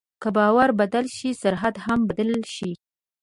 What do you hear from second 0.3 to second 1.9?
باور بدل شي، سرحد